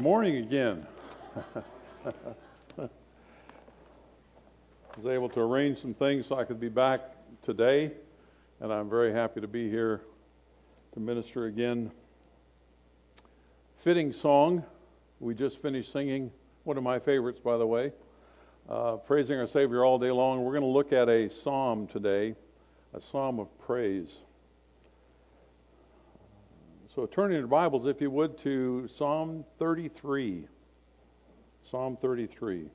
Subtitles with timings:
[0.00, 0.86] Good morning again.
[1.36, 1.62] I
[4.96, 7.02] was able to arrange some things so I could be back
[7.42, 7.92] today,
[8.60, 10.00] and I'm very happy to be here
[10.94, 11.90] to minister again.
[13.84, 14.64] Fitting song.
[15.18, 16.30] We just finished singing
[16.64, 17.92] one of my favorites, by the way,
[18.70, 20.42] uh, Praising Our Savior All Day Long.
[20.42, 22.34] We're going to look at a psalm today,
[22.94, 24.20] a psalm of praise.
[26.96, 30.48] So turn in your Bibles, if you would, to Psalm 33.
[31.70, 32.68] Psalm 33.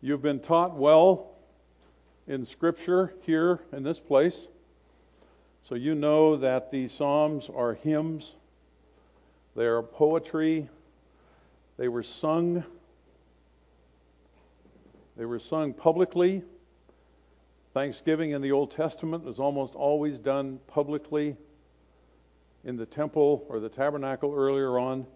[0.00, 1.32] You've been taught well
[2.28, 4.46] in Scripture here in this place.
[5.68, 8.36] So you know that these Psalms are hymns,
[9.56, 10.68] they are poetry,
[11.76, 12.62] they were sung.
[15.16, 16.44] They were sung publicly
[17.76, 21.36] Thanksgiving in the Old Testament was almost always done publicly
[22.64, 25.06] in the temple or the tabernacle earlier on.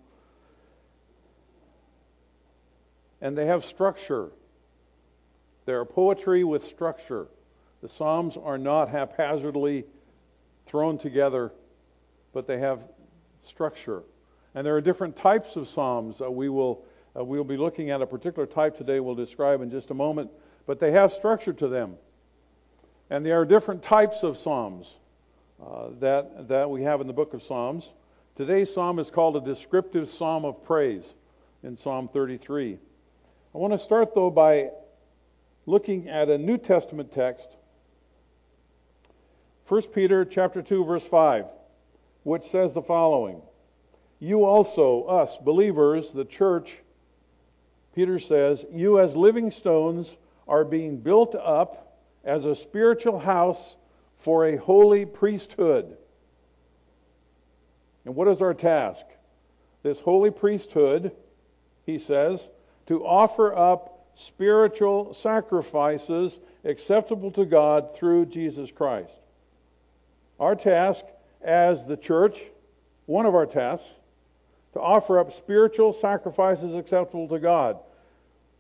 [3.22, 4.28] And they have structure.
[5.64, 7.28] They are poetry with structure.
[7.80, 9.86] The Psalms are not haphazardly
[10.66, 11.52] thrown together,
[12.34, 12.80] but they have
[13.42, 14.02] structure.
[14.54, 16.20] And there are different types of Psalms.
[16.20, 16.84] Uh, we will
[17.18, 19.00] uh, we'll be looking at a particular type today.
[19.00, 20.30] We'll describe in just a moment,
[20.66, 21.96] but they have structure to them.
[23.10, 24.96] And there are different types of psalms
[25.60, 27.90] uh, that, that we have in the book of Psalms.
[28.36, 31.12] Today's psalm is called a descriptive psalm of praise
[31.64, 32.78] in Psalm 33.
[33.52, 34.70] I want to start, though, by
[35.66, 37.48] looking at a New Testament text,
[39.66, 41.46] 1 Peter chapter 2, verse 5,
[42.22, 43.42] which says the following
[44.20, 46.78] You also, us believers, the church,
[47.96, 51.89] Peter says, you as living stones are being built up
[52.24, 53.76] as a spiritual house
[54.18, 55.96] for a holy priesthood.
[58.04, 59.04] And what is our task?
[59.82, 61.12] This holy priesthood,
[61.86, 62.48] he says,
[62.86, 69.12] to offer up spiritual sacrifices acceptable to God through Jesus Christ.
[70.38, 71.04] Our task
[71.42, 72.38] as the church,
[73.06, 73.88] one of our tasks,
[74.74, 77.78] to offer up spiritual sacrifices acceptable to God.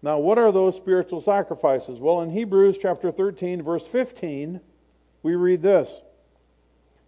[0.02, 1.98] Now, what are those spiritual sacrifices?
[1.98, 4.60] Well, in Hebrews chapter 13, verse 15,
[5.22, 5.90] we read this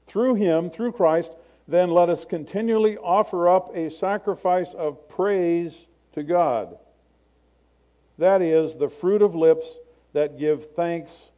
[0.06, 1.32] Through him, through Christ,
[1.66, 5.74] then let us continually offer up a sacrifice of praise
[6.14, 6.76] to God.
[8.18, 9.74] That is, the fruit of lips
[10.12, 11.28] that give thanks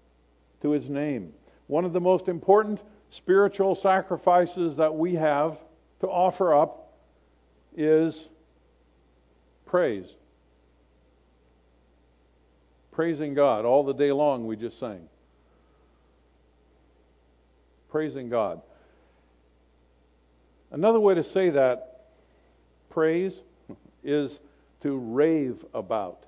[0.63, 1.33] to his name.
[1.69, 5.59] One of the most important spiritual sacrifices that we have
[6.01, 6.95] to offer up
[7.77, 8.29] is
[9.67, 10.07] praise
[12.95, 15.09] praising God all the day long, we just sang.
[17.91, 18.63] Praising God.
[20.71, 22.07] Another way to say that,
[22.91, 23.43] praise,
[24.03, 24.39] is
[24.83, 26.25] to rave about.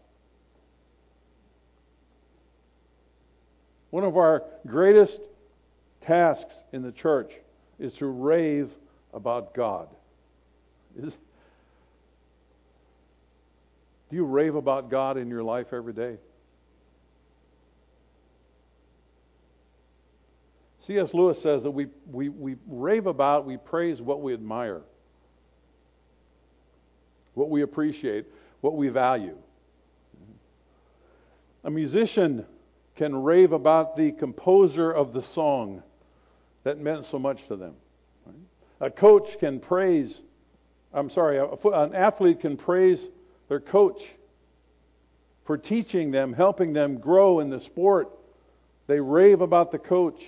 [3.91, 5.21] One of our greatest
[6.03, 7.33] tasks in the church
[7.78, 8.71] is to rave
[9.15, 9.88] about God.
[10.98, 11.12] Is,
[14.10, 16.16] do you rave about God in your life every day?
[20.87, 21.15] C.S.
[21.15, 24.83] Lewis says that we, we, we rave about, we praise what we admire,
[27.35, 28.27] what we appreciate,
[28.61, 29.37] what we value.
[31.65, 32.47] A musician
[32.95, 35.83] can rave about the composer of the song
[36.63, 37.75] that meant so much to them.
[38.79, 40.21] A coach can praise,
[40.95, 43.05] I'm sorry, an athlete can praise
[43.49, 44.15] their coach
[45.47, 48.09] for teaching them, helping them grow in the sport.
[48.87, 50.23] They rave about the coach.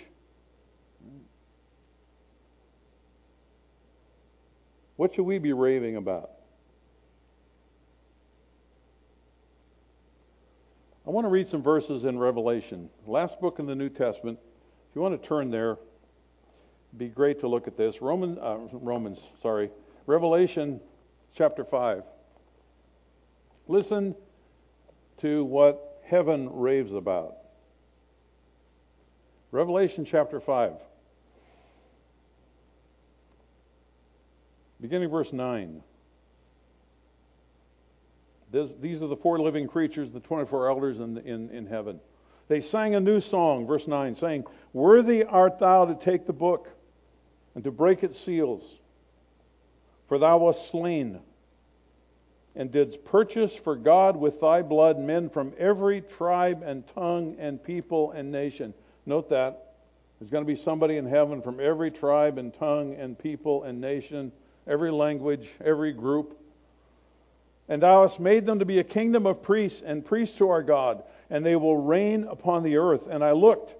[4.98, 6.32] What should we be raving about?
[11.06, 14.40] I want to read some verses in Revelation, last book in the New Testament.
[14.90, 15.78] If you want to turn there,
[16.96, 18.02] be great to look at this.
[18.02, 19.70] Roman, uh, Romans, sorry,
[20.06, 20.80] Revelation
[21.32, 22.02] chapter five.
[23.68, 24.16] Listen
[25.18, 27.36] to what heaven raves about.
[29.52, 30.72] Revelation chapter five.
[34.80, 35.82] Beginning verse 9.
[38.50, 42.00] This, these are the four living creatures, the 24 elders in, in, in heaven.
[42.48, 46.68] They sang a new song, verse 9, saying, Worthy art thou to take the book
[47.54, 48.62] and to break its seals,
[50.08, 51.20] for thou wast slain
[52.56, 57.62] and didst purchase for God with thy blood men from every tribe and tongue and
[57.62, 58.72] people and nation.
[59.06, 59.74] Note that.
[60.18, 63.80] There's going to be somebody in heaven from every tribe and tongue and people and
[63.80, 64.32] nation,
[64.68, 66.38] every language, every group.
[67.68, 70.62] And thou hast made them to be a kingdom of priests and priests to our
[70.62, 73.08] God, and they will reign upon the earth.
[73.10, 73.74] And I looked,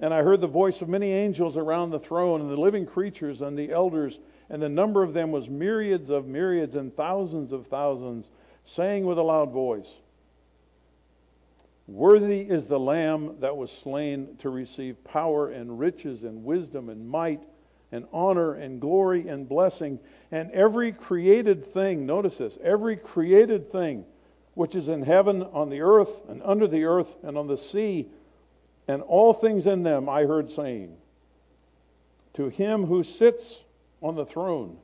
[0.00, 3.42] and I heard the voice of many angels around the throne, and the living creatures,
[3.42, 4.18] and the elders,
[4.48, 8.30] and the number of them was myriads of myriads and thousands of thousands,
[8.64, 9.90] saying with a loud voice,
[11.86, 17.08] Worthy is the Lamb that was slain to receive power and riches and wisdom and
[17.08, 17.42] might
[17.92, 19.98] and honor and glory and blessing.
[20.30, 24.04] And every created thing, notice this, every created thing
[24.54, 28.06] which is in heaven, on the earth, and under the earth, and on the sea,
[28.88, 30.96] and all things in them, I heard saying,
[32.34, 33.60] To him who sits
[34.02, 34.76] on the throne,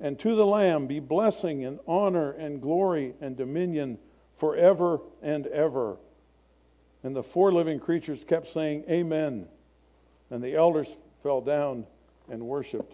[0.00, 3.98] and to the Lamb be blessing and honor and glory and dominion
[4.38, 5.96] forever and ever.
[7.02, 9.48] And the four living creatures kept saying, Amen.
[10.30, 10.88] And the elders
[11.22, 11.84] fell down
[12.30, 12.92] and worshiped.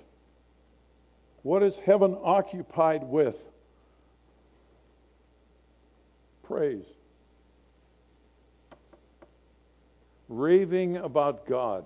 [1.43, 3.37] What is heaven occupied with?
[6.43, 6.85] Praise.
[10.29, 11.85] Raving about God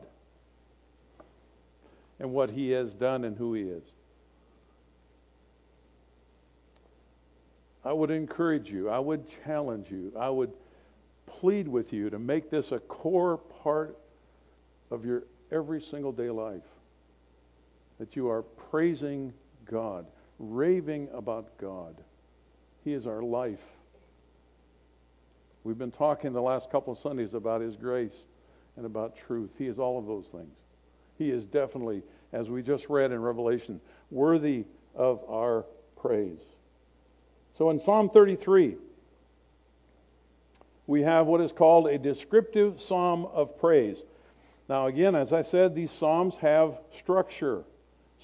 [2.20, 3.82] and what He has done and who He is.
[7.84, 10.52] I would encourage you, I would challenge you, I would
[11.26, 13.96] plead with you to make this a core part
[14.90, 16.62] of your every single day life.
[17.98, 19.32] That you are praising
[19.64, 20.06] God,
[20.38, 21.96] raving about God.
[22.84, 23.58] He is our life.
[25.64, 28.24] We've been talking the last couple of Sundays about His grace
[28.76, 29.50] and about truth.
[29.58, 30.54] He is all of those things.
[31.18, 32.02] He is definitely,
[32.32, 33.80] as we just read in Revelation,
[34.10, 35.66] worthy of our
[36.00, 36.40] praise.
[37.54, 38.76] So in Psalm 33,
[40.86, 44.02] we have what is called a descriptive psalm of praise.
[44.68, 47.64] Now, again, as I said, these psalms have structure.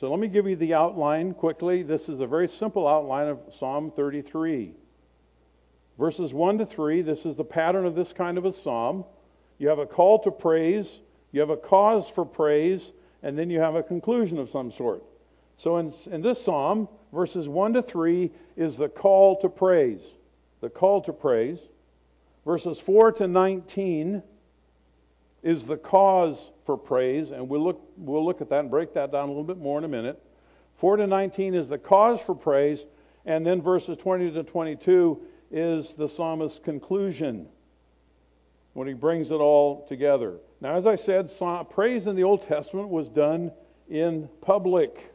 [0.01, 1.85] So let me give you the outline quickly.
[1.85, 4.73] This is a very simple outline of Psalm 33.
[5.99, 9.05] Verses 1 to 3, this is the pattern of this kind of a psalm.
[9.59, 10.99] You have a call to praise,
[11.31, 12.93] you have a cause for praise,
[13.23, 15.05] and then you have a conclusion of some sort.
[15.59, 20.03] So in, in this psalm, verses 1 to 3 is the call to praise.
[20.61, 21.61] The call to praise.
[22.45, 24.25] Verses 4 to 19
[25.45, 29.13] is the cause for praise, and we'll look, we'll look at that and break that
[29.13, 30.21] down a little bit more in a minute.
[30.79, 32.87] 4 to 19 is the cause for praise,
[33.27, 35.21] and then verses 20 to 22
[35.53, 37.47] is the psalmist's conclusion
[38.73, 40.39] when he brings it all together.
[40.61, 41.31] Now, as I said,
[41.71, 43.53] praise in the Old Testament was done
[43.89, 45.13] in public.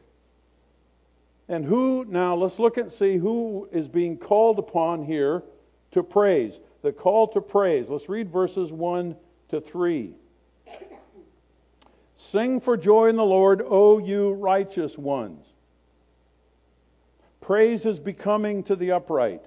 [1.48, 5.42] And who, now let's look and see who is being called upon here
[5.90, 7.88] to praise the call to praise.
[7.88, 9.16] Let's read verses 1
[9.50, 10.14] to 3.
[12.16, 15.46] Sing for joy in the Lord, O you righteous ones.
[17.40, 19.42] Praise is becoming to the upright.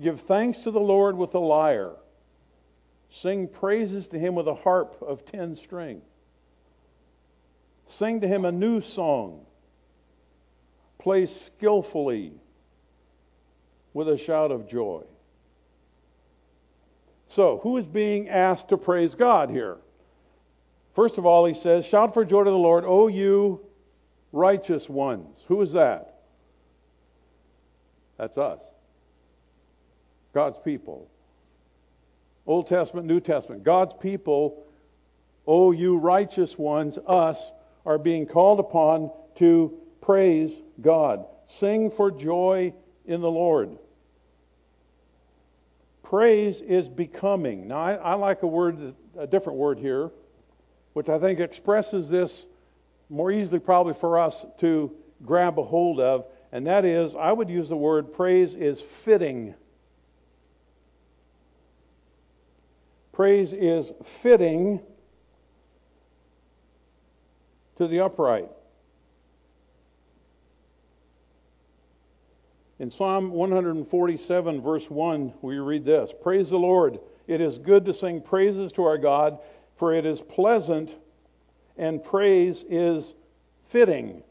[0.00, 1.92] Give thanks to the Lord with a lyre.
[3.10, 6.02] Sing praises to him with a harp of ten strings.
[7.86, 9.44] Sing to him a new song.
[10.98, 12.32] Play skillfully
[13.92, 15.02] with a shout of joy.
[17.34, 19.78] So, who is being asked to praise God here?
[20.94, 23.64] First of all, he says, Shout for joy to the Lord, O you
[24.32, 25.38] righteous ones.
[25.48, 26.20] Who is that?
[28.18, 28.60] That's us.
[30.34, 31.08] God's people.
[32.46, 33.62] Old Testament, New Testament.
[33.62, 34.66] God's people,
[35.46, 37.50] O you righteous ones, us,
[37.86, 40.52] are being called upon to praise
[40.82, 41.24] God.
[41.46, 42.74] Sing for joy
[43.06, 43.78] in the Lord
[46.12, 47.68] praise is becoming.
[47.68, 50.10] Now, I, I, like a word, a different word here,
[50.92, 52.44] which I think expresses this
[53.08, 57.48] more easily, probably for us to grab a hold of, and that is, I would
[57.48, 59.54] use the word praise is fitting.
[63.12, 64.80] Praise is fitting
[67.78, 68.50] to the upright.
[72.82, 76.98] In Psalm 147, verse 1, we read this Praise the Lord.
[77.28, 79.38] It is good to sing praises to our God,
[79.76, 80.92] for it is pleasant,
[81.78, 83.14] and praise is
[83.68, 84.24] fitting.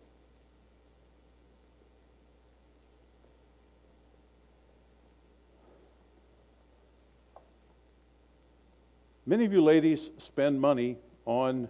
[9.25, 11.69] Many of you ladies spend money on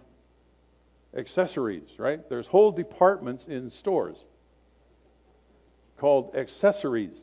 [1.16, 2.28] accessories, right?
[2.28, 4.24] There's whole departments in stores
[6.02, 7.14] called accessories.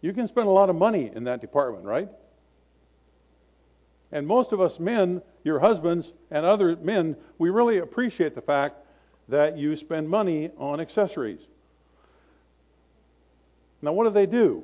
[0.00, 2.08] You can spend a lot of money in that department, right?
[4.10, 8.76] And most of us men, your husbands and other men, we really appreciate the fact
[9.28, 11.40] that you spend money on accessories.
[13.82, 14.62] Now, what do they do?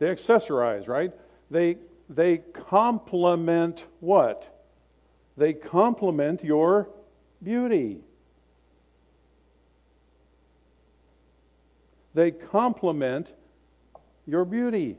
[0.00, 1.12] They accessorize, right?
[1.52, 1.76] They
[2.08, 4.60] they complement what?
[5.36, 6.88] They complement your
[7.40, 8.00] beauty.
[12.14, 13.32] They complement
[14.26, 14.96] your beauty.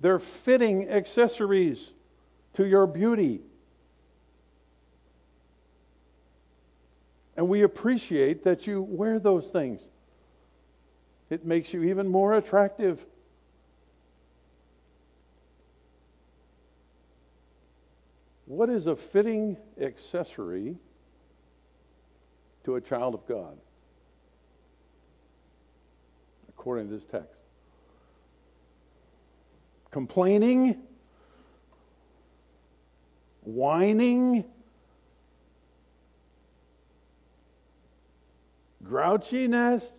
[0.00, 1.90] They're fitting accessories
[2.54, 3.40] to your beauty.
[7.36, 9.80] And we appreciate that you wear those things.
[11.30, 13.04] It makes you even more attractive.
[18.46, 20.76] What is a fitting accessory
[22.64, 23.58] to a child of God?
[26.58, 27.38] According to this text.
[29.90, 30.76] Complaining,
[33.42, 34.44] whining,
[38.84, 39.92] grouchiness,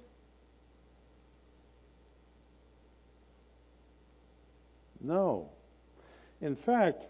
[5.02, 5.50] No.
[6.42, 7.06] In fact,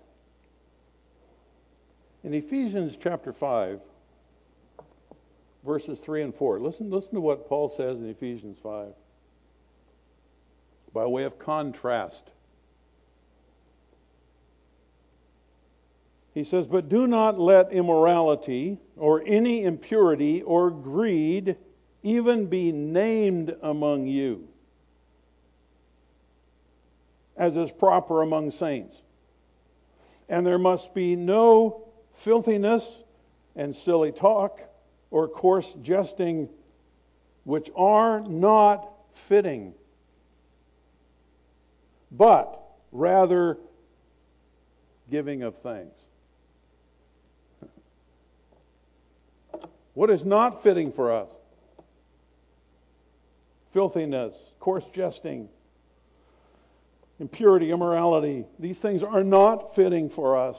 [2.24, 3.82] in Ephesians chapter 5,
[5.66, 8.94] verses 3 and 4, listen, listen to what Paul says in Ephesians 5
[10.94, 12.30] by way of contrast.
[16.34, 21.56] He says, But do not let immorality or any impurity or greed
[22.04, 24.48] even be named among you,
[27.36, 28.96] as is proper among saints.
[30.30, 32.86] And there must be no filthiness
[33.56, 34.62] and silly talk
[35.12, 36.48] or coarse jesting,
[37.44, 39.74] which are not fitting,
[42.12, 42.60] but
[42.92, 43.58] rather
[45.10, 45.96] giving of thanks.
[49.94, 51.30] What is not fitting for us?
[53.74, 55.50] Filthiness, coarse jesting,
[57.20, 58.46] impurity, immorality.
[58.58, 60.58] These things are not fitting for us.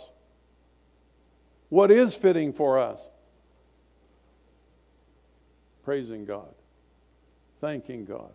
[1.71, 3.01] What is fitting for us?
[5.85, 6.55] Praising God,
[7.61, 8.31] thanking God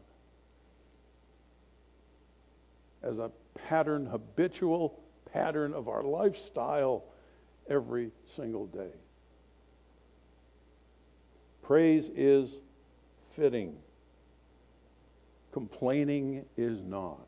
[3.06, 3.32] as a
[3.68, 5.00] pattern, habitual
[5.32, 7.04] pattern of our lifestyle
[7.70, 8.92] every single day.
[11.62, 12.50] Praise is
[13.36, 13.76] fitting.
[15.52, 17.28] Complaining is not.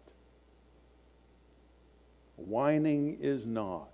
[2.35, 3.89] Whining is not.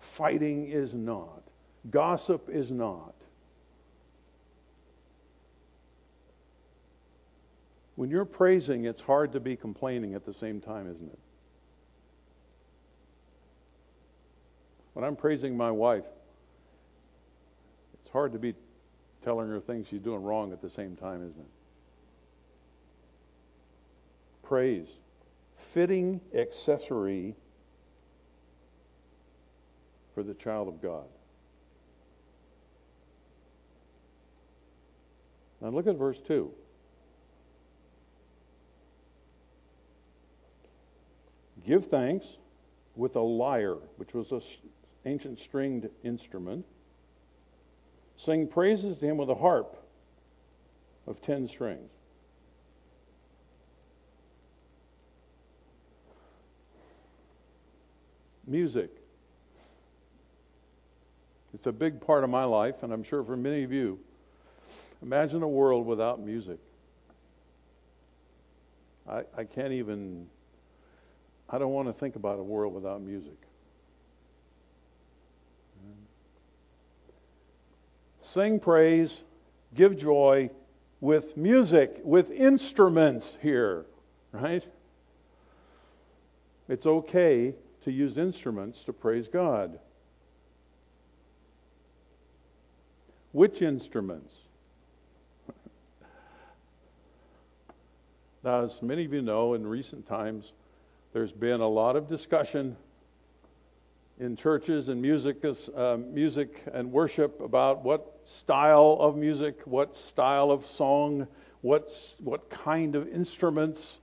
[0.00, 1.42] Fighting is not.
[1.90, 3.14] Gossip is not.
[7.98, 11.18] When you're praising, it's hard to be complaining at the same time, isn't it?
[14.92, 16.04] When I'm praising my wife,
[17.94, 18.54] it's hard to be
[19.24, 21.50] telling her things she's doing wrong at the same time, isn't it?
[24.44, 24.86] Praise.
[25.56, 27.34] Fitting accessory
[30.14, 31.06] for the child of God.
[35.60, 36.48] Now look at verse 2.
[41.68, 42.26] Give thanks
[42.96, 44.40] with a lyre, which was an
[45.04, 46.64] ancient stringed instrument.
[48.16, 49.76] Sing praises to him with a harp
[51.06, 51.90] of ten strings.
[58.46, 58.90] Music
[61.54, 63.98] it's a big part of my life, and I'm sure for many of you.
[65.02, 66.58] Imagine a world without music.
[69.08, 70.28] I, I can't even,
[71.50, 73.36] I don't want to think about a world without music.
[78.20, 79.22] Sing praise,
[79.74, 80.50] give joy
[81.00, 83.86] with music, with instruments here,
[84.32, 84.62] right?
[86.68, 89.78] It's okay to use instruments to praise God.
[93.32, 94.34] Which instruments?
[98.44, 100.52] now, as many of you know, in recent times,
[101.18, 102.76] there's been a lot of discussion
[104.20, 105.44] in churches and music,
[105.74, 111.26] uh, music and worship about what style of music, what style of song,
[111.62, 113.98] what what kind of instruments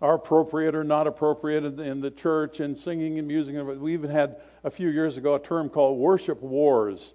[0.00, 3.56] are appropriate or not appropriate in the, in the church and singing and music.
[3.80, 7.12] We even had a few years ago a term called worship wars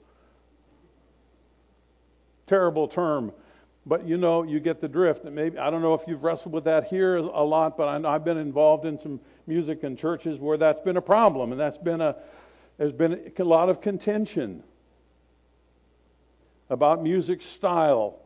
[2.47, 3.31] terrible term.
[3.85, 5.25] But you know, you get the drift.
[5.25, 8.15] And maybe I don't know if you've wrestled with that here a lot, but I,
[8.15, 11.77] I've been involved in some music in churches where that's been a problem, and that's
[11.77, 12.15] been a
[12.77, 14.63] there's been a lot of contention
[16.69, 18.19] about music style.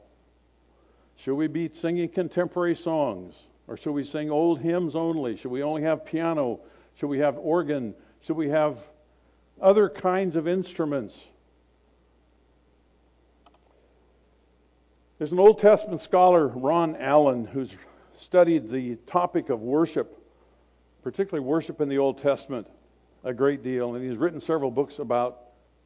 [1.17, 3.35] Should we be singing contemporary songs?
[3.67, 5.37] Or should we sing old hymns only?
[5.37, 6.61] Should we only have piano?
[6.95, 7.93] Should we have organ?
[8.21, 8.79] Should we have
[9.61, 11.19] other kinds of instruments?
[15.19, 17.75] There's an Old Testament scholar, Ron Allen, who's
[18.17, 20.17] studied the topic of worship,
[21.03, 22.65] particularly worship in the Old Testament,
[23.25, 25.41] a great deal, and he's written several books about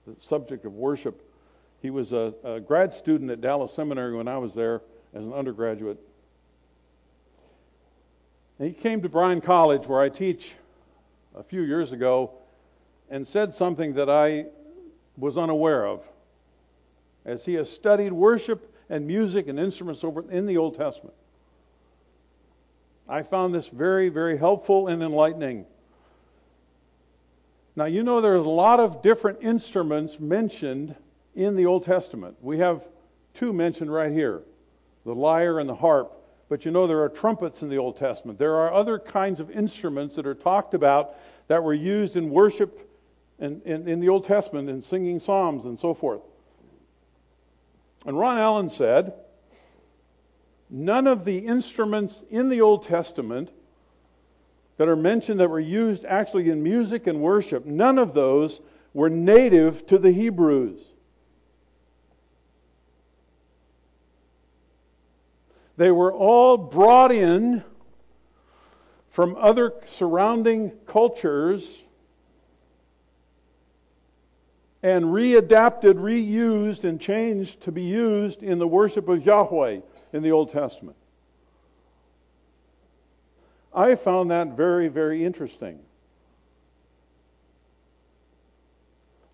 [0.05, 1.19] the subject of worship.
[1.81, 4.83] He was a, a grad student at Dallas Seminary when I was there
[5.15, 5.97] as an undergraduate.
[8.59, 10.53] And he came to Bryan College, where I teach,
[11.35, 12.29] a few years ago,
[13.09, 14.45] and said something that I
[15.17, 16.03] was unaware of.
[17.25, 21.15] As he has studied worship and music and instruments over in the Old Testament.
[23.09, 25.65] I found this very, very helpful and enlightening.
[27.75, 30.95] Now, you know there's a lot of different instruments mentioned
[31.33, 32.37] in the Old Testament.
[32.39, 32.83] We have
[33.33, 34.41] two mentioned right here
[35.05, 36.13] the lyre and the harp.
[36.47, 38.37] But you know there are trumpets in the Old Testament.
[38.37, 41.15] There are other kinds of instruments that are talked about
[41.47, 42.89] that were used in worship
[43.39, 46.21] in, in, in the Old Testament in singing psalms and so forth.
[48.05, 49.13] And Ron Allen said,
[50.69, 53.49] none of the instruments in the Old Testament
[54.77, 58.59] that are mentioned that were used actually in music and worship, none of those
[58.93, 60.81] were native to the Hebrews.
[65.77, 67.63] They were all brought in
[69.09, 71.82] from other surrounding cultures
[74.83, 79.79] and readapted, reused, and changed to be used in the worship of Yahweh
[80.11, 80.97] in the Old Testament.
[83.73, 85.79] I found that very, very interesting.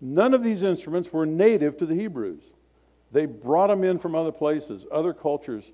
[0.00, 2.40] None of these instruments were native to the Hebrews.
[3.12, 5.64] They brought them in from other places, other cultures,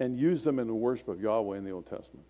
[0.00, 2.26] and used them in the worship of Yahweh in the Old Testament.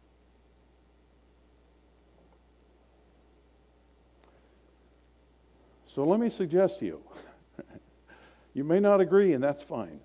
[5.95, 7.01] So let me suggest to you
[8.55, 10.01] you may not agree, and that's fine.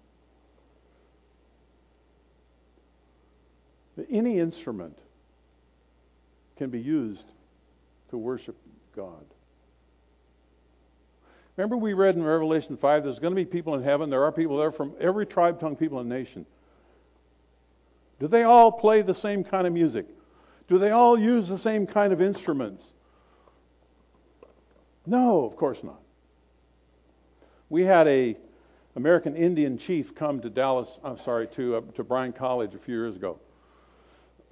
[3.98, 4.98] But any instrument
[6.58, 7.26] can be used
[8.12, 8.56] to worship
[8.96, 9.26] God.
[11.58, 14.10] Remember, we read in Revelation 5 there's going to be people in heaven.
[14.10, 16.46] There are people there from every tribe, tongue, people, and nation.
[18.20, 20.06] Do they all play the same kind of music?
[20.70, 22.86] Do they all use the same kind of instruments?
[25.06, 26.00] No, of course not.
[27.70, 28.36] We had a
[28.96, 32.96] American Indian chief come to Dallas, I'm sorry, to, uh, to Bryan College a few
[32.96, 33.40] years ago.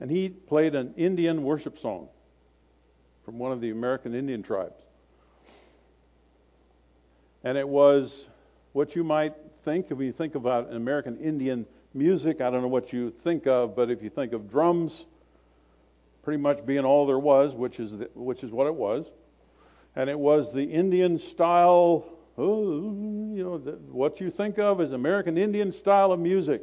[0.00, 2.08] and he played an Indian worship song
[3.24, 4.80] from one of the American Indian tribes.
[7.42, 8.26] And it was
[8.72, 12.40] what you might think if you think about American Indian music.
[12.40, 15.06] I don't know what you think of, but if you think of drums,
[16.24, 19.06] pretty much being all there was, which is the, which is what it was,
[19.94, 22.06] and it was the Indian style.
[22.36, 22.62] Oh,
[23.34, 26.62] you know, the, what you think of as American Indian style of music.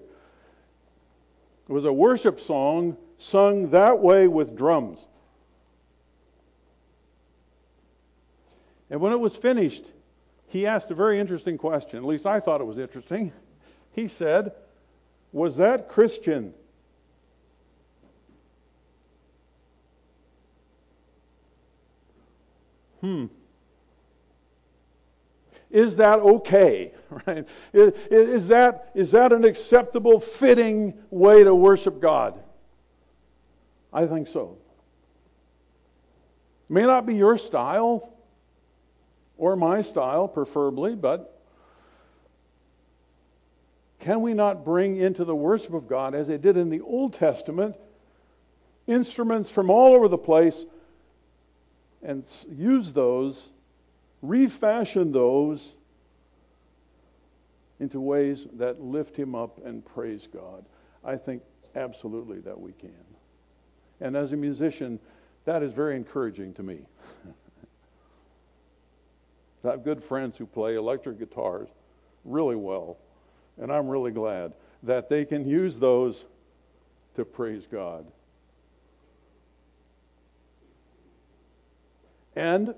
[1.69, 5.06] It was a worship song sung that way with drums.
[8.89, 9.86] And when it was finished,
[10.47, 11.97] he asked a very interesting question.
[12.00, 13.32] At least I thought it was interesting.
[13.93, 14.54] He said,
[15.34, 16.54] Was that Christian?
[23.01, 23.25] Hmm.
[25.69, 26.91] Is that okay?
[27.27, 27.45] Right?
[27.73, 32.41] Is, is, that, is that an acceptable, fitting way to worship God?
[33.91, 34.59] I think so.
[36.69, 38.13] May not be your style,
[39.37, 41.37] or my style, preferably, but
[43.99, 47.13] can we not bring into the worship of God, as they did in the Old
[47.13, 47.75] Testament,
[48.87, 50.65] instruments from all over the place
[52.03, 53.49] and use those,
[54.21, 55.73] refashion those
[57.79, 60.65] into ways that lift Him up and praise God?
[61.03, 61.41] I think
[61.75, 62.91] absolutely that we can.
[63.99, 64.99] And as a musician,
[65.45, 66.79] that is very encouraging to me.
[69.63, 71.69] I have good friends who play electric guitars
[72.25, 72.97] really well,
[73.59, 76.25] and I'm really glad that they can use those
[77.15, 78.05] to praise God.
[82.35, 82.73] And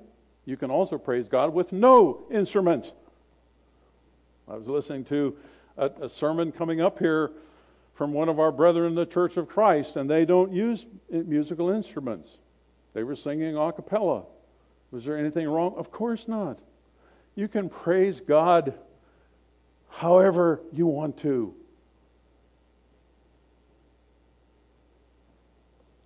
[0.46, 2.94] you can also praise God with no instruments.
[4.48, 5.36] I was listening to
[5.78, 7.32] a, a sermon coming up here
[7.96, 11.70] from one of our brethren in the Church of Christ, and they don't use musical
[11.70, 12.30] instruments.
[12.94, 14.24] They were singing a cappella.
[14.92, 15.76] Was there anything wrong?
[15.78, 16.60] Of course not.
[17.36, 18.74] You can praise God
[19.90, 21.54] however you want to.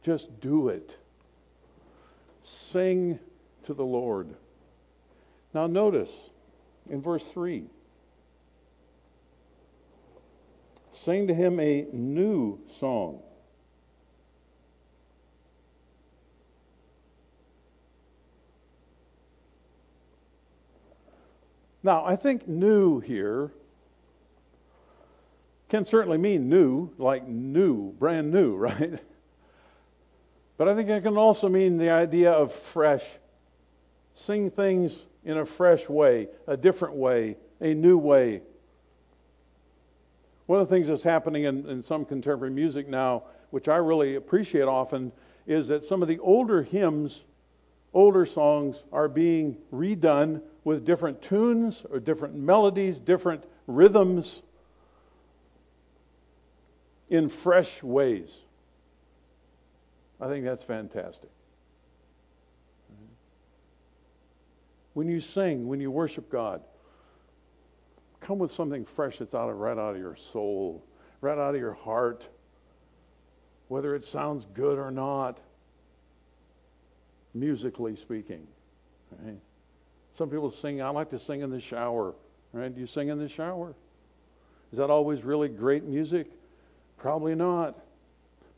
[0.04, 0.90] Just do it.
[2.44, 3.20] Sing
[3.68, 4.34] to the Lord.
[5.54, 6.12] Now, notice
[6.90, 7.66] in verse 3
[10.94, 13.22] sing to him a new song.
[21.84, 23.52] Now, I think new here
[25.70, 29.00] can certainly mean new, like new, brand new, right?
[30.58, 33.06] But I think it can also mean the idea of fresh.
[34.18, 38.42] Sing things in a fresh way, a different way, a new way.
[40.48, 44.16] One of the things that's happening in, in some contemporary music now, which I really
[44.16, 45.12] appreciate often,
[45.46, 47.22] is that some of the older hymns,
[47.94, 54.42] older songs, are being redone with different tunes or different melodies, different rhythms
[57.10, 58.36] in fresh ways.
[60.20, 61.30] I think that's fantastic.
[64.98, 66.64] When you sing, when you worship God,
[68.20, 70.84] come with something fresh that's out of right out of your soul,
[71.22, 72.28] right out of your heart,
[73.68, 75.38] whether it sounds good or not,
[77.36, 78.48] musically speaking.
[79.24, 79.38] Right?
[80.16, 82.16] Some people sing, I like to sing in the shower.
[82.52, 82.74] Right?
[82.74, 83.76] Do you sing in the shower?
[84.72, 86.26] Is that always really great music?
[86.98, 87.78] Probably not.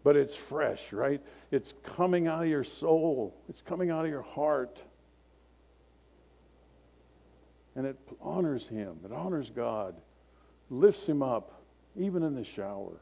[0.06, 1.20] But it's fresh, right?
[1.52, 4.80] It's coming out of your soul, it's coming out of your heart.
[7.80, 9.96] And it honors Him, it honors God,
[10.70, 11.62] lifts Him up,
[11.96, 13.00] even in the shower.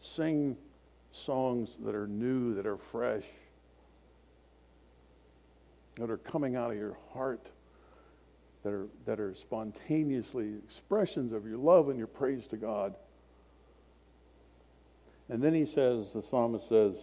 [0.00, 0.56] Sing
[1.12, 3.22] songs that are new, that are fresh,
[5.94, 7.46] that are coming out of your heart,
[8.64, 12.96] that are, that are spontaneously expressions of your love and your praise to God.
[15.28, 16.96] And then he says, the psalmist says,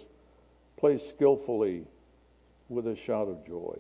[0.76, 1.86] play skillfully
[2.68, 3.80] with a shout of joy.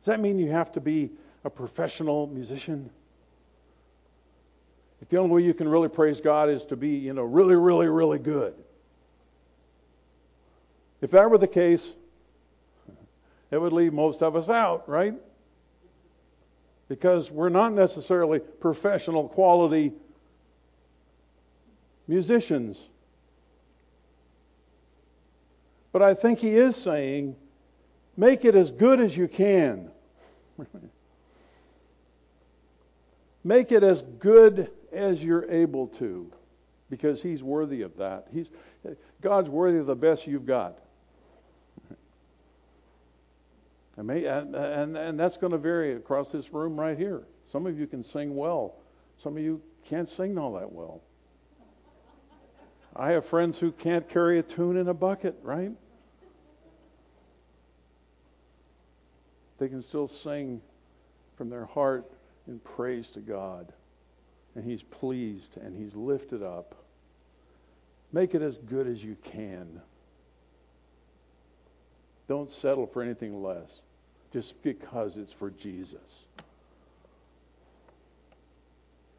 [0.00, 1.10] Does that mean you have to be
[1.44, 2.90] a professional musician?
[5.02, 7.56] If the only way you can really praise God is to be, you know, really,
[7.56, 8.54] really, really good.
[11.00, 11.94] If that were the case,
[13.50, 15.14] it would leave most of us out, right?
[16.90, 19.92] because we're not necessarily professional quality
[22.08, 22.88] musicians.
[25.92, 27.36] But I think he is saying,
[28.20, 29.90] make it as good as you can.
[33.42, 36.30] make it as good as you're able to,
[36.90, 38.26] because he's worthy of that.
[38.30, 38.50] He's,
[39.22, 40.78] God's worthy of the best you've got.
[43.96, 47.22] And, may, and, and, and that's going to vary across this room right here.
[47.50, 48.74] Some of you can sing well.
[49.22, 51.00] Some of you can't sing all that well.
[52.94, 55.72] I have friends who can't carry a tune in a bucket, right?
[59.60, 60.60] They can still sing
[61.36, 62.10] from their heart
[62.48, 63.72] in praise to God.
[64.56, 66.74] And He's pleased and He's lifted up.
[68.12, 69.80] Make it as good as you can.
[72.26, 73.70] Don't settle for anything less
[74.32, 76.24] just because it's for Jesus.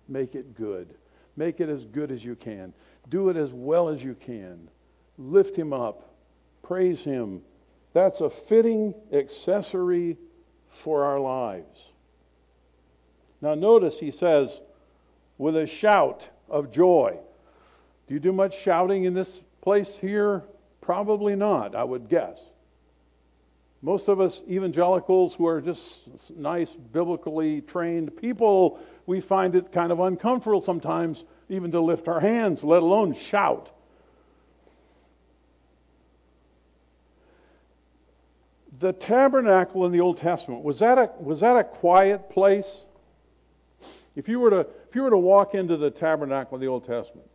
[0.10, 0.90] Make it good.
[1.38, 2.74] Make it as good as you can.
[3.10, 4.68] Do it as well as you can.
[5.18, 6.10] Lift him up.
[6.64, 7.42] Praise him.
[7.94, 10.18] That's a fitting accessory
[10.72, 11.80] for our lives.
[13.42, 14.60] Now, notice he says,
[15.38, 17.18] with a shout of joy.
[18.08, 20.44] Do you do much shouting in this place here?
[20.82, 22.40] Probably not, I would guess.
[23.82, 29.92] Most of us evangelicals who are just nice, biblically trained people, we find it kind
[29.92, 33.72] of uncomfortable sometimes even to lift our hands, let alone shout.
[38.82, 42.88] The tabernacle in the Old Testament, was that a, was that a quiet place?
[44.16, 46.88] If you, were to, if you were to walk into the tabernacle in the Old
[46.88, 47.28] Testament,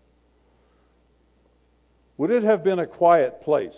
[2.17, 3.77] would it have been a quiet place?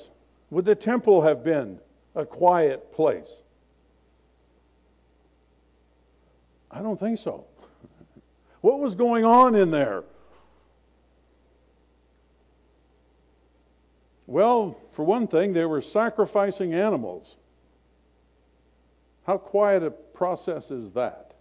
[0.49, 1.79] Would the temple have been
[2.15, 3.29] a quiet place?
[6.71, 7.45] I don't think so.
[8.63, 10.05] what was going on in there?
[14.27, 17.37] Well, for one thing, they were sacrificing animals.
[19.29, 21.35] How quiet a process is that?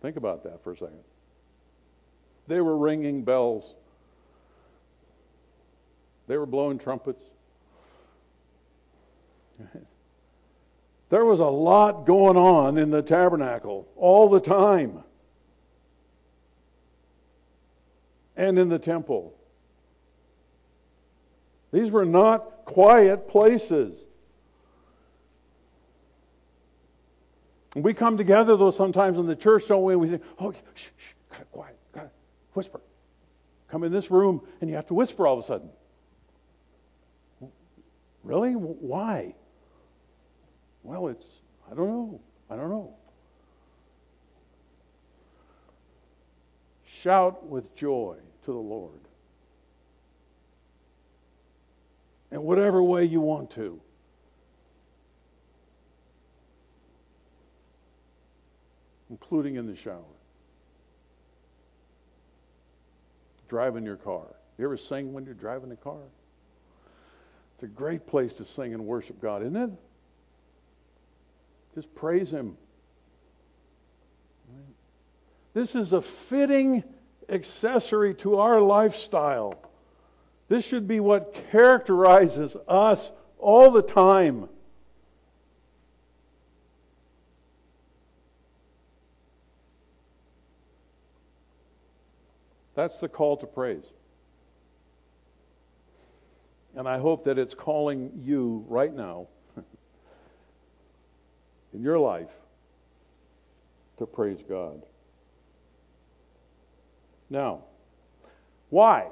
[0.00, 1.02] Think about that for a second.
[2.46, 3.74] They were ringing bells.
[6.28, 7.24] They were blowing trumpets.
[11.10, 15.04] There was a lot going on in the tabernacle all the time.
[18.36, 19.32] And in the temple.
[21.74, 23.98] These were not quiet places.
[27.74, 29.94] We come together, though, sometimes in the church, don't we?
[29.94, 31.12] And we think, oh, shh, shh,
[31.50, 32.12] quiet, quiet,
[32.52, 32.80] whisper.
[33.66, 35.68] Come in this room, and you have to whisper all of a sudden.
[38.22, 38.52] Really?
[38.52, 39.34] Why?
[40.84, 41.26] Well, it's,
[41.68, 42.20] I don't know.
[42.48, 42.94] I don't know.
[46.86, 49.00] Shout with joy to the Lord.
[52.34, 53.80] In whatever way you want to.
[59.08, 60.02] Including in the shower.
[63.48, 64.26] Driving your car.
[64.58, 66.00] You ever sing when you're driving a car?
[67.54, 69.70] It's a great place to sing and worship God, isn't it?
[71.76, 72.56] Just praise Him.
[75.52, 76.82] This is a fitting
[77.28, 79.56] accessory to our lifestyle.
[80.48, 84.48] This should be what characterizes us all the time.
[92.74, 93.84] That's the call to praise.
[96.76, 99.28] And I hope that it's calling you right now
[101.72, 102.30] in your life
[103.98, 104.82] to praise God.
[107.30, 107.60] Now,
[108.70, 109.06] why?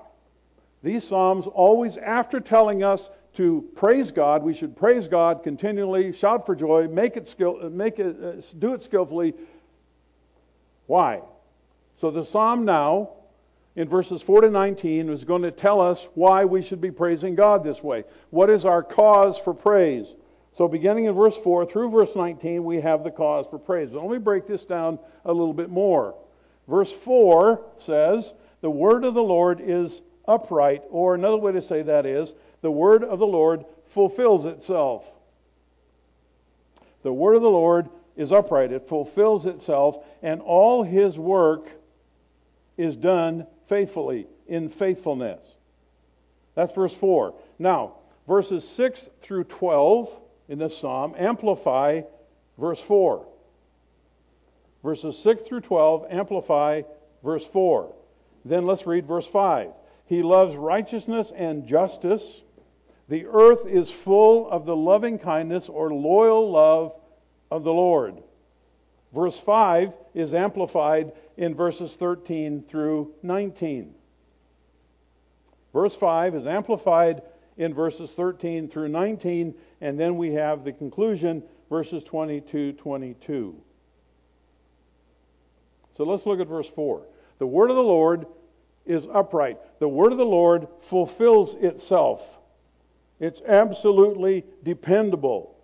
[0.83, 6.45] These Psalms always, after telling us to praise God, we should praise God continually, shout
[6.45, 9.35] for joy, make it skill, make it, uh, do it skillfully.
[10.87, 11.23] Why?
[12.01, 13.11] So the Psalm now
[13.77, 17.35] in verses 4 to 19 is going to tell us why we should be praising
[17.35, 18.05] God this way.
[18.31, 20.07] What is our cause for praise?
[20.55, 23.89] So, beginning in verse 4 through verse 19, we have the cause for praise.
[23.91, 26.15] But let me break this down a little bit more.
[26.69, 31.83] Verse 4 says, The word of the Lord is upright, or another way to say
[31.83, 35.09] that is, the word of the Lord fulfills itself.
[37.03, 41.67] The word of the Lord is upright, it fulfills itself, and all his work
[42.77, 45.41] is done faithfully, in faithfulness.
[46.55, 47.35] That's verse 4.
[47.59, 47.95] Now,
[48.29, 50.11] verses 6 through 12
[50.49, 52.03] in this psalm amplify
[52.59, 53.27] verse 4.
[54.83, 56.83] Verses 6 through 12 amplify
[57.25, 57.93] verse 4.
[58.45, 59.71] Then let's read verse 5.
[60.13, 62.43] He loves righteousness and justice.
[63.09, 66.93] The earth is full of the loving kindness or loyal love
[67.51, 68.23] of the Lord.
[69.15, 73.95] Verse 5 is amplified in verses 13 through 19.
[75.73, 77.23] Verse 5 is amplified
[77.57, 83.57] in verses 13 through 19, and then we have the conclusion, verses 22 22.
[85.97, 87.01] So let's look at verse 4.
[87.39, 88.27] The word of the Lord
[88.87, 89.59] is upright.
[89.79, 92.27] The word of the Lord fulfills itself.
[93.21, 95.57] It's absolutely dependable.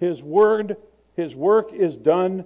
[0.00, 0.76] His word,
[1.14, 2.44] his work is done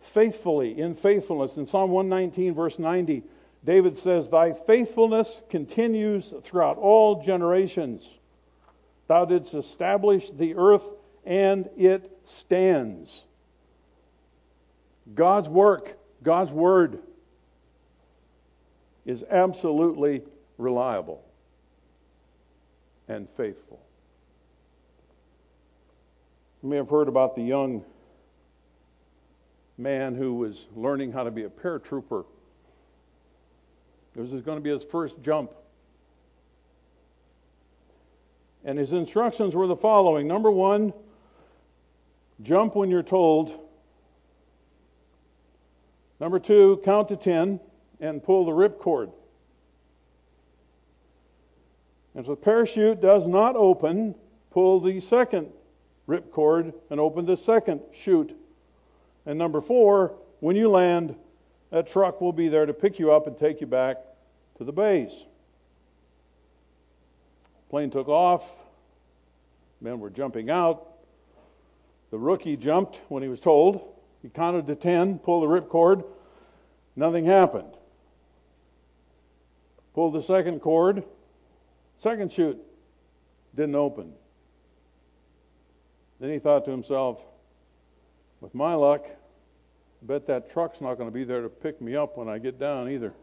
[0.00, 1.56] faithfully, in faithfulness.
[1.56, 3.22] In Psalm 119, verse 90,
[3.64, 8.06] David says, Thy faithfulness continues throughout all generations.
[9.06, 10.84] Thou didst establish the earth,
[11.24, 13.22] and it stands.
[15.14, 16.98] God's work, God's word,
[19.06, 20.22] is absolutely
[20.58, 21.22] reliable
[23.08, 23.80] and faithful.
[26.62, 27.84] You may have heard about the young
[29.76, 32.24] man who was learning how to be a paratrooper.
[34.16, 35.50] This was going to be his first jump.
[38.64, 40.94] And his instructions were the following Number one,
[42.42, 43.60] jump when you're told.
[46.20, 47.60] Number two, count to ten
[48.04, 49.10] and pull the ripcord.
[52.14, 54.14] And if the parachute does not open,
[54.50, 55.48] pull the second
[56.06, 58.36] ripcord and open the second chute.
[59.24, 61.16] And number four, when you land,
[61.72, 63.96] a truck will be there to pick you up and take you back
[64.58, 65.14] to the base.
[67.70, 68.44] Plane took off.
[69.80, 70.88] Men were jumping out.
[72.10, 73.94] The rookie jumped when he was told.
[74.22, 76.04] He counted to ten, pulled the ripcord.
[76.96, 77.74] Nothing happened.
[79.94, 81.04] Pulled the second cord.
[82.02, 82.60] Second chute
[83.54, 84.12] didn't open.
[86.20, 87.20] Then he thought to himself,
[88.40, 91.96] with my luck, I bet that truck's not going to be there to pick me
[91.96, 93.14] up when I get down either.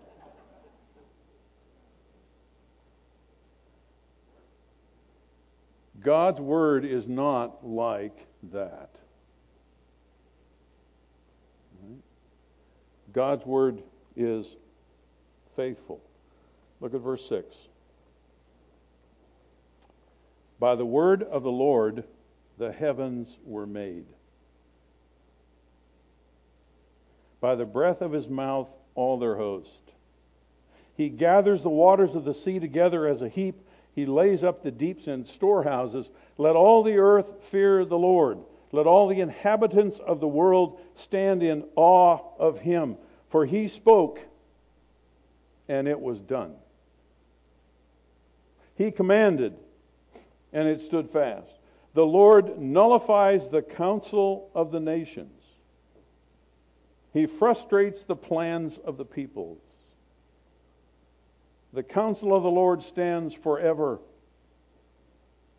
[6.02, 8.90] God's word is not like that.
[13.14, 13.84] God's word
[14.16, 14.56] is
[15.56, 16.02] faithful.
[16.82, 17.56] Look at verse 6.
[20.60, 22.04] By the word of the Lord
[22.58, 24.06] the heavens were made.
[27.40, 29.70] By the breath of his mouth all their host.
[30.96, 33.68] He gathers the waters of the sea together as a heap.
[33.96, 36.10] He lays up the deeps in storehouses.
[36.38, 38.40] Let all the earth fear the Lord.
[38.72, 42.98] Let all the inhabitants of the world stand in awe of him.
[43.30, 44.20] For he spoke,
[45.68, 46.56] and it was done.
[48.82, 49.54] He commanded,
[50.54, 51.54] and it stood fast.
[51.94, 55.44] The Lord nullifies the counsel of the nations.
[57.14, 59.62] He frustrates the plans of the peoples.
[61.74, 64.00] The counsel of the Lord stands forever.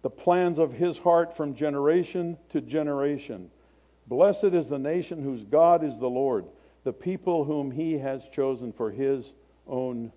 [0.02, 3.52] The plans of his heart from generation to generation.
[4.08, 6.46] Blessed is the nation whose God is the Lord,
[6.82, 9.32] the people whom he has chosen for his
[9.68, 10.10] own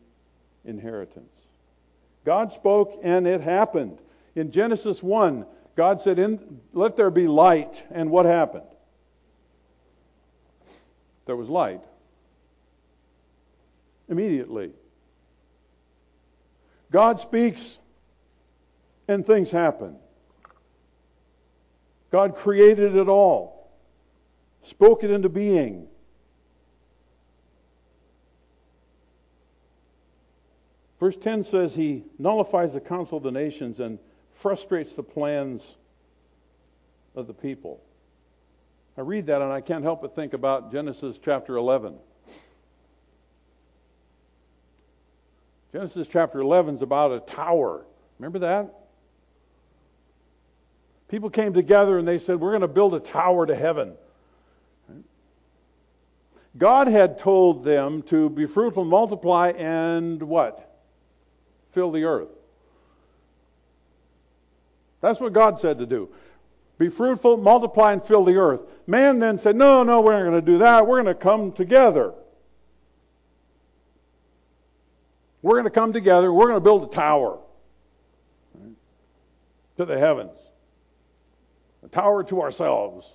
[0.64, 1.45] inheritance.
[2.26, 4.00] God spoke and it happened.
[4.36, 6.40] In Genesis 1, God said,
[6.74, 7.84] Let there be light.
[7.92, 8.64] And what happened?
[11.26, 11.82] There was light.
[14.10, 14.72] Immediately.
[16.92, 17.78] God speaks
[19.08, 19.98] and things happen.
[22.12, 23.70] God created it all,
[24.64, 25.88] spoke it into being.
[31.06, 34.00] Verse 10 says he nullifies the counsel of the nations and
[34.42, 35.76] frustrates the plans
[37.14, 37.80] of the people.
[38.98, 41.94] I read that and I can't help but think about Genesis chapter 11.
[45.74, 47.86] Genesis chapter 11 is about a tower.
[48.18, 48.74] Remember that?
[51.08, 53.94] People came together and they said, We're going to build a tower to heaven.
[56.58, 60.72] God had told them to be fruitful, multiply, and what?
[61.76, 62.30] Fill the earth.
[65.02, 66.08] That's what God said to do.
[66.78, 68.62] Be fruitful, multiply, and fill the earth.
[68.88, 70.88] Man then said, No, no, we're not going to do that.
[70.88, 72.14] We're going to come together.
[75.42, 76.32] We're going to come together.
[76.32, 77.40] We're going to build a tower
[79.76, 80.32] to the heavens,
[81.84, 83.06] a tower to ourselves.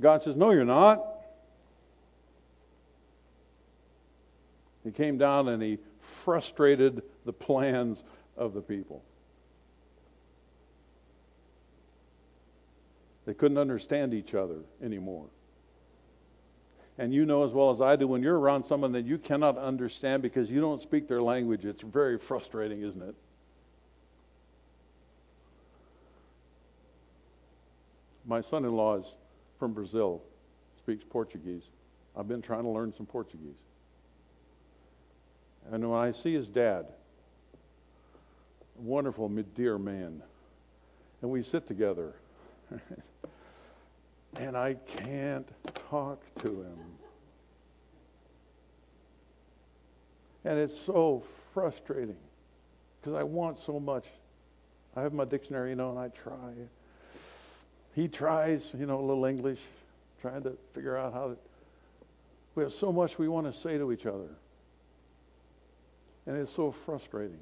[0.00, 1.11] God says, No, you're not.
[4.84, 5.78] He came down and he
[6.24, 8.02] frustrated the plans
[8.36, 9.02] of the people.
[13.24, 15.26] They couldn't understand each other anymore.
[16.98, 19.56] And you know as well as I do, when you're around someone that you cannot
[19.56, 23.14] understand because you don't speak their language, it's very frustrating, isn't it?
[28.26, 29.06] My son in law is
[29.58, 30.22] from Brazil,
[30.78, 31.62] speaks Portuguese.
[32.16, 33.56] I've been trying to learn some Portuguese.
[35.70, 36.86] And when I see his dad,
[38.76, 40.22] wonderful, dear man,
[41.20, 42.14] and we sit together,
[44.36, 45.48] and I can't
[45.88, 46.78] talk to him.
[50.44, 51.22] And it's so
[51.54, 52.16] frustrating
[53.00, 54.04] because I want so much.
[54.96, 56.52] I have my dictionary, you know, and I try.
[57.94, 59.60] He tries, you know, a little English,
[60.20, 61.36] trying to figure out how to.
[62.54, 64.28] We have so much we want to say to each other.
[66.26, 67.38] And it's so frustrating.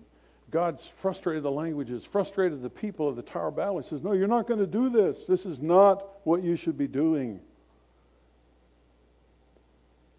[0.50, 3.78] God's frustrated the languages, frustrated the people of the Tower Babel.
[3.78, 5.18] He says, No, you're not going to do this.
[5.28, 7.40] This is not what you should be doing.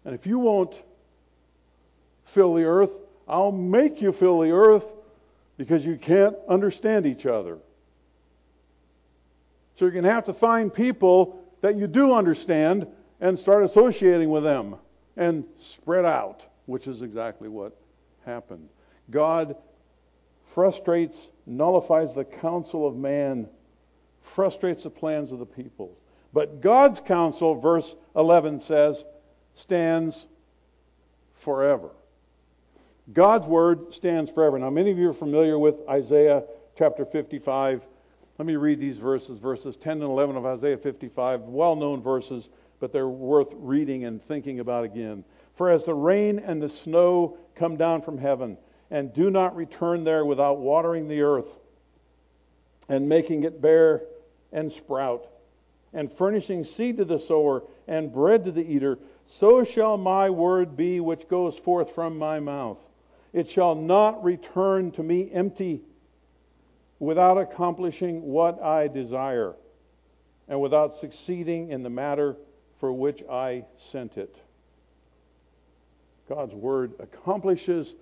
[0.04, 0.74] And if you won't
[2.24, 2.92] fill the earth,
[3.28, 4.86] I'll make you fill the earth
[5.56, 7.58] because you can't understand each other.
[9.76, 12.86] So you're going to have to find people that you do understand
[13.20, 14.76] and start associating with them
[15.16, 17.76] and spread out, which is exactly what
[18.24, 18.68] happened.
[19.10, 19.56] God
[20.54, 23.48] frustrates, nullifies the counsel of man,
[24.22, 25.96] frustrates the plans of the people.
[26.32, 29.04] But God's counsel, verse 11 says,
[29.54, 30.26] stands
[31.34, 31.90] forever.
[33.12, 34.58] God's word stands forever.
[34.58, 36.44] Now, many of you are familiar with Isaiah
[36.78, 37.82] chapter 55.
[38.38, 42.48] Let me read these verses, verses 10 and 11 of Isaiah 55, well known verses,
[42.80, 45.24] but they're worth reading and thinking about again.
[45.54, 48.56] For as the rain and the snow come down from heaven,
[48.90, 51.58] and do not return there without watering the earth,
[52.88, 54.02] and making it bear
[54.52, 55.26] and sprout,
[55.92, 60.76] and furnishing seed to the sower, and bread to the eater, so shall my word
[60.76, 62.78] be which goes forth from my mouth.
[63.32, 65.82] It shall not return to me empty
[66.98, 69.54] without accomplishing what I desire
[70.48, 72.36] and without succeeding in the matter
[72.78, 74.36] for which I sent it.
[76.34, 77.94] God's Word accomplishes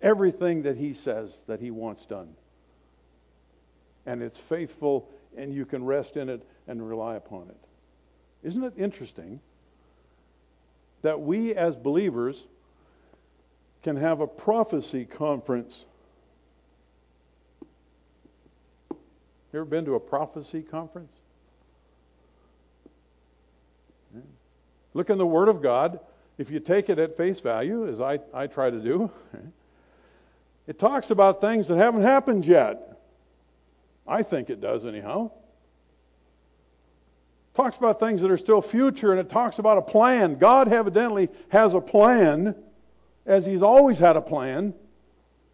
[0.00, 2.34] everything that He says that He wants done.
[4.06, 7.56] And it's faithful, and you can rest in it and rely upon it.
[8.42, 9.40] Isn't it interesting
[11.02, 12.44] that we as believers
[13.82, 15.84] can have a prophecy conference
[19.52, 21.12] You ever been to a prophecy conference?
[24.94, 26.00] Look in the Word of God.
[26.38, 29.10] If you take it at face value, as I, I try to do,
[30.66, 32.98] it talks about things that haven't happened yet.
[34.06, 35.30] I think it does, anyhow.
[37.52, 40.38] It talks about things that are still future, and it talks about a plan.
[40.38, 42.54] God evidently has a plan,
[43.26, 44.74] as He's always had a plan,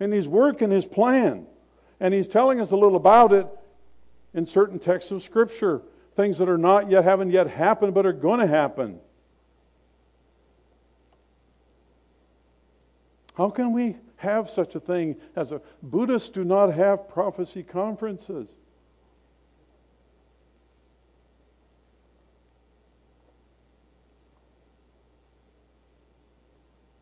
[0.00, 1.46] and He's working His plan.
[2.00, 3.46] And He's telling us a little about it
[4.32, 5.82] in certain texts of Scripture,
[6.14, 9.00] things that are not yet, haven't yet happened, but are going to happen.
[13.38, 18.48] How can we have such a thing as a Buddhists do not have prophecy conferences?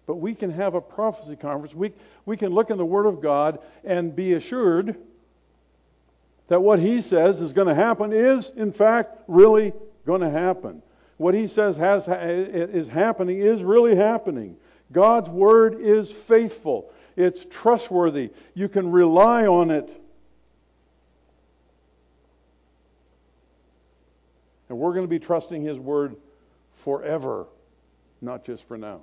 [0.07, 1.75] But we can have a prophecy conference.
[1.75, 1.95] We,
[2.27, 4.95] we can look in the Word of God and be assured
[6.49, 9.73] that what he says is going to happen is, in fact, really
[10.05, 10.83] going to happen.
[11.17, 14.59] What he says has, is happening is really happening.
[14.93, 16.93] God's word is faithful.
[17.17, 18.31] It's trustworthy.
[18.55, 19.89] You can rely on it.
[24.69, 26.17] And we're going to be trusting his word
[26.75, 27.47] forever,
[28.21, 29.01] not just for now.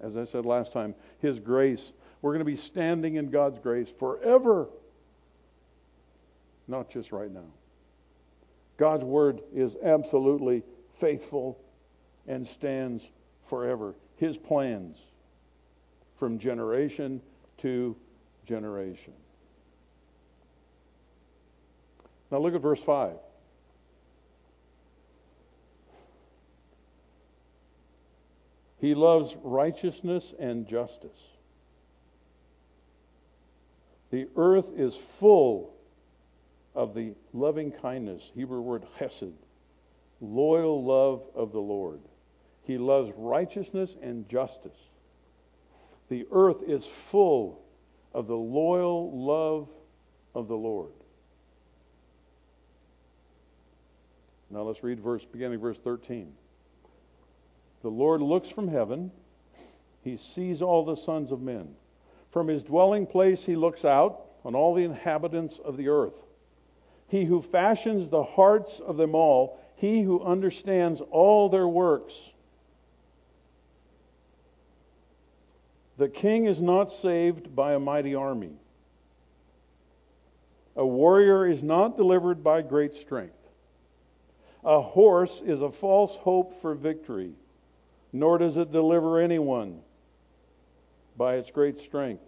[0.00, 1.92] As I said last time, his grace.
[2.20, 4.68] We're going to be standing in God's grace forever
[6.68, 7.46] not just right now.
[8.76, 10.62] God's word is absolutely
[11.00, 11.58] faithful
[12.28, 13.02] and stands
[13.48, 13.94] forever.
[14.16, 14.96] His plans
[16.18, 17.20] from generation
[17.58, 17.96] to
[18.46, 19.12] generation.
[22.30, 23.14] Now look at verse 5.
[28.80, 31.10] He loves righteousness and justice.
[34.10, 35.74] The earth is full
[36.74, 39.32] of the loving kindness, Hebrew word chesed,
[40.20, 42.00] loyal love of the Lord.
[42.68, 44.76] He loves righteousness and justice.
[46.10, 47.62] The earth is full
[48.12, 49.68] of the loyal love
[50.34, 50.92] of the Lord.
[54.50, 56.30] Now let's read verse beginning verse 13.
[57.80, 59.12] The Lord looks from heaven,
[60.04, 61.74] he sees all the sons of men.
[62.32, 66.20] From his dwelling place he looks out on all the inhabitants of the earth.
[67.08, 72.12] He who fashions the hearts of them all, he who understands all their works.
[75.98, 78.52] The king is not saved by a mighty army.
[80.76, 83.34] A warrior is not delivered by great strength.
[84.64, 87.32] A horse is a false hope for victory,
[88.12, 89.80] nor does it deliver anyone
[91.16, 92.22] by its great strength.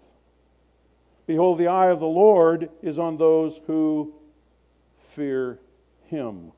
[1.28, 4.12] Behold, the eye of the Lord is on those who
[5.10, 5.60] fear
[6.06, 6.50] him.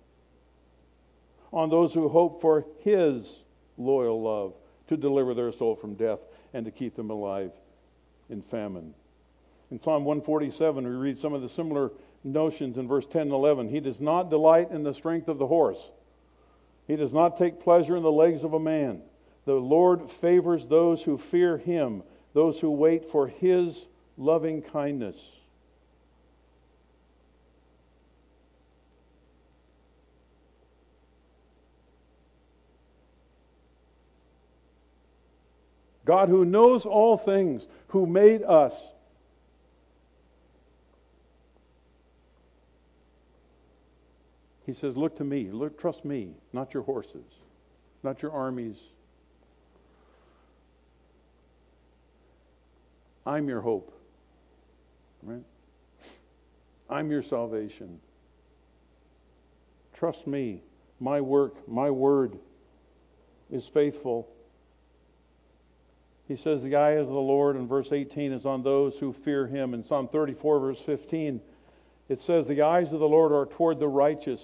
[1.53, 3.41] On those who hope for his
[3.77, 4.55] loyal love
[4.89, 6.21] to deliver their soul from death
[6.55, 7.53] and to keep them alive
[8.29, 8.95] in famine.
[9.71, 11.91] In Psalm 147, we read some of the similar
[12.25, 13.69] notions in verse 10 and 11.
[13.69, 15.91] He does not delight in the strength of the horse,
[16.87, 19.03] he does not take pleasure in the legs of a man.
[19.45, 23.87] The Lord favors those who fear him, those who wait for his
[24.17, 25.17] loving kindness.
[36.13, 38.79] God who knows all things, who made us.
[44.67, 45.49] He says, Look to me.
[45.51, 47.25] Look, trust me, not your horses,
[48.03, 48.77] not your armies.
[53.25, 53.99] I'm your hope.
[55.23, 55.45] Right?
[56.91, 58.01] I'm your salvation.
[59.95, 60.61] Trust me.
[61.01, 62.39] My work, my word
[63.51, 64.29] is faithful.
[66.33, 69.47] He says, The eye of the Lord in verse 18 is on those who fear
[69.47, 69.75] him.
[69.75, 71.43] In Psalm 34, verse 15,
[72.09, 74.43] it says, The eyes of the Lord are toward the righteous,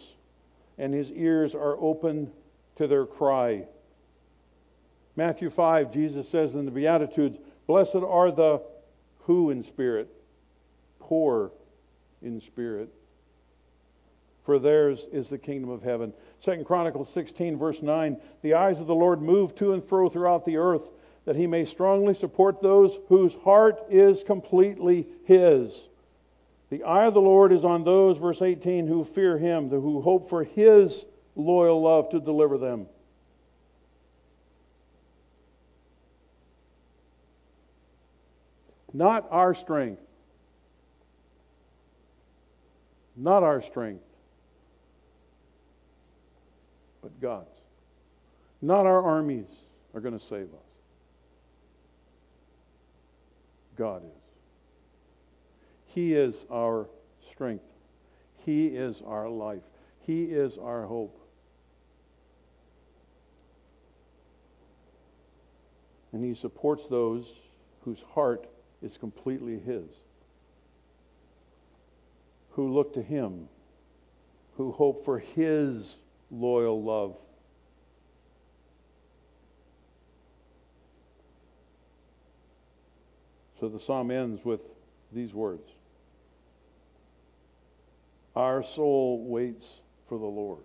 [0.77, 2.31] and his ears are open
[2.77, 3.65] to their cry.
[5.17, 8.61] Matthew 5, Jesus says in the Beatitudes, Blessed are the
[9.21, 10.11] who in spirit?
[11.01, 11.53] Poor
[12.21, 12.91] in spirit.
[14.45, 16.13] For theirs is the kingdom of heaven.
[16.41, 20.45] Second Chronicles 16, verse 9, The eyes of the Lord move to and fro throughout
[20.45, 20.83] the earth,
[21.29, 25.79] that he may strongly support those whose heart is completely his.
[26.71, 30.31] The eye of the Lord is on those, verse 18, who fear him, who hope
[30.31, 31.05] for his
[31.37, 32.87] loyal love to deliver them.
[38.95, 40.01] Not our strength.
[43.15, 44.03] Not our strength,
[47.03, 47.55] but God's.
[48.63, 49.45] Not our armies
[49.93, 50.68] are going to save us.
[53.79, 54.11] God is.
[55.87, 56.89] He is our
[57.31, 57.65] strength.
[58.45, 59.63] He is our life.
[60.01, 61.19] He is our hope.
[66.13, 67.27] And He supports those
[67.85, 68.49] whose heart
[68.83, 69.87] is completely His,
[72.51, 73.49] who look to Him,
[74.57, 75.99] who hope for His
[76.31, 77.17] loyal love.
[83.61, 84.61] So the psalm ends with
[85.13, 85.69] these words
[88.37, 90.63] Our soul waits for the Lord.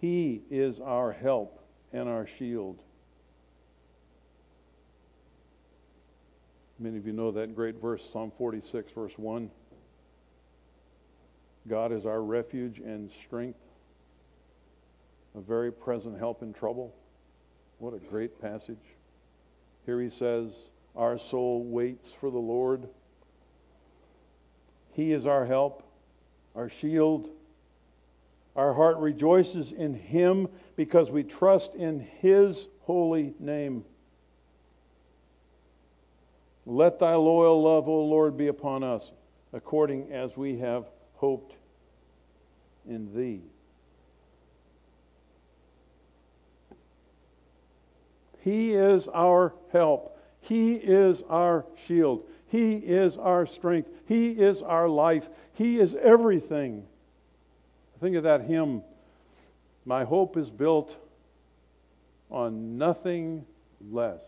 [0.00, 1.62] He is our help
[1.92, 2.82] and our shield.
[6.78, 9.50] Many of you know that great verse, Psalm 46, verse 1.
[11.68, 13.58] God is our refuge and strength,
[15.36, 16.94] a very present help in trouble.
[17.78, 18.78] What a great passage.
[19.90, 20.52] Here he says,
[20.94, 22.88] Our soul waits for the Lord.
[24.92, 25.82] He is our help,
[26.54, 27.28] our shield.
[28.54, 33.84] Our heart rejoices in Him because we trust in His holy name.
[36.66, 39.10] Let thy loyal love, O Lord, be upon us,
[39.52, 40.84] according as we have
[41.16, 41.56] hoped
[42.88, 43.42] in thee.
[48.40, 50.18] He is our help.
[50.40, 52.24] He is our shield.
[52.46, 53.90] He is our strength.
[54.06, 55.28] He is our life.
[55.54, 56.86] He is everything.
[58.00, 58.82] Think of that hymn.
[59.84, 60.96] My hope is built
[62.30, 63.44] on nothing
[63.90, 64.20] less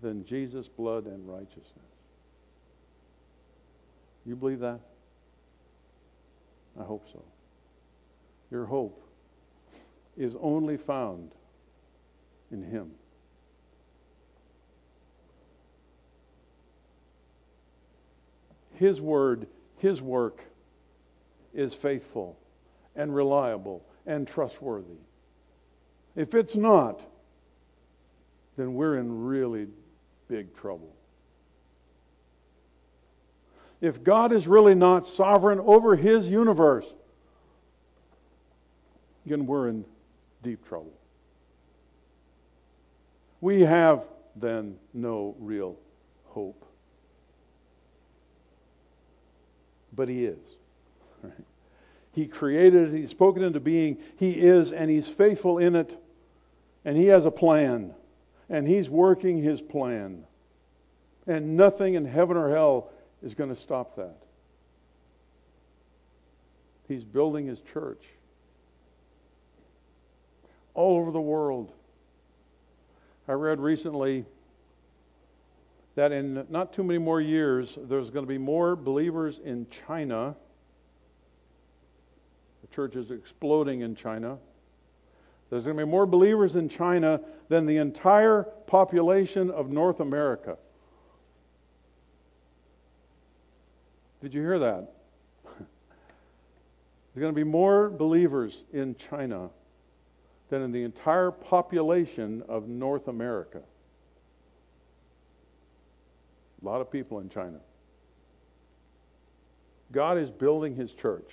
[0.00, 1.66] than Jesus' blood and righteousness.
[4.26, 4.80] You believe that?
[6.78, 7.22] I hope so.
[8.50, 9.02] Your hope
[10.16, 11.32] is only found
[12.52, 12.90] in Him.
[18.74, 19.46] His word,
[19.78, 20.40] His work
[21.54, 22.38] is faithful
[22.96, 24.98] and reliable and trustworthy.
[26.16, 27.00] If it's not,
[28.56, 29.66] then we're in really
[30.28, 30.94] big trouble.
[33.80, 36.86] If God is really not sovereign over his universe,
[39.26, 39.84] then we're in
[40.42, 40.92] deep trouble.
[43.42, 45.76] We have then no real
[46.28, 46.64] hope.
[49.94, 50.38] But he is.
[51.22, 51.34] Right?
[52.12, 56.02] He created it, he's spoken into being, he is, and he's faithful in it,
[56.84, 57.94] and he has a plan
[58.52, 60.24] and he's working his plan.
[61.26, 62.90] And nothing in heaven or hell
[63.22, 64.18] is going to stop that.
[66.86, 68.04] He's building his church
[70.74, 71.72] all over the world.
[73.28, 74.24] I read recently
[75.94, 80.34] that in not too many more years, there's going to be more believers in China.
[82.62, 84.38] The church is exploding in China
[85.52, 87.20] there's going to be more believers in China
[87.50, 90.56] than the entire population of North America.
[94.22, 94.94] Did you hear that?
[95.44, 99.50] There's going to be more believers in China
[100.52, 103.62] than in the entire population of North America.
[106.60, 107.58] A lot of people in China.
[109.92, 111.30] God is building his church,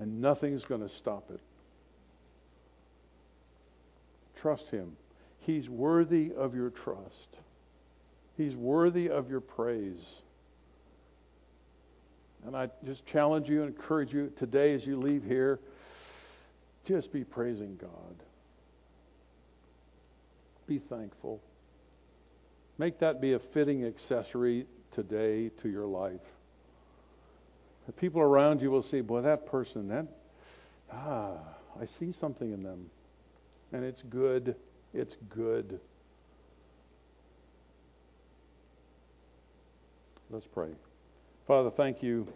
[0.00, 1.40] and nothing's going to stop it.
[4.40, 4.96] Trust Him.
[5.40, 7.36] He's worthy of your trust.
[8.38, 10.02] He's worthy of your praise.
[12.46, 15.60] And I just challenge you and encourage you today as you leave here,
[16.84, 18.22] just be praising God.
[20.66, 21.40] Be thankful.
[22.78, 26.20] Make that be a fitting accessory today to your life.
[27.86, 30.06] The people around you will see, boy, that person, that,
[30.92, 31.36] ah,
[31.80, 32.90] I see something in them.
[33.72, 34.54] And it's good.
[34.94, 35.80] It's good.
[40.30, 40.70] Let's pray.
[41.46, 42.26] Father, thank you.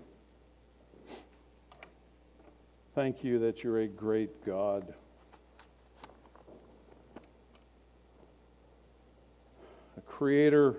[2.96, 4.94] Thank you that you're a great God.
[9.98, 10.76] A creator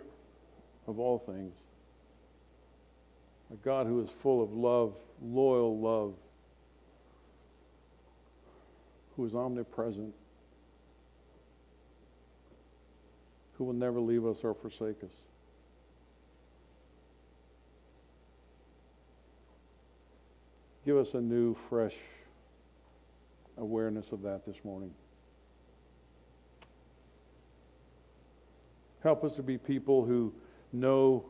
[0.88, 1.54] of all things.
[3.54, 6.16] A God who is full of love, loyal love,
[9.16, 10.16] who is omnipresent,
[13.60, 15.27] who will never leave us or forsake us.
[20.88, 21.96] Give us a new, fresh
[23.58, 24.94] awareness of that this morning.
[29.04, 30.34] Help us to be people who
[30.72, 31.26] know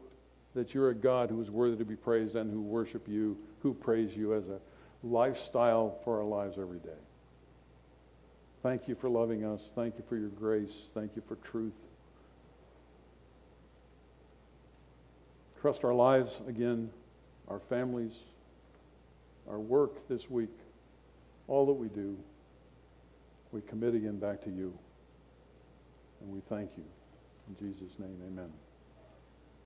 [0.53, 3.73] that you're a God who is worthy to be praised and who worship you, who
[3.73, 4.59] praise you as a
[5.01, 7.01] lifestyle for our lives every day.
[8.61, 9.71] Thank you for loving us.
[9.73, 10.89] Thank you for your grace.
[10.93, 11.73] Thank you for truth.
[15.61, 16.91] Trust our lives again,
[17.47, 18.13] our families,
[19.49, 20.49] our work this week,
[21.47, 22.17] all that we do,
[23.51, 24.77] we commit again back to you.
[26.21, 26.83] And we thank you.
[27.47, 28.51] In Jesus' name, amen.